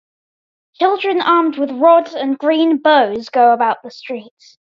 [0.79, 4.57] Children armed wtih rods and green boughs go about the streets.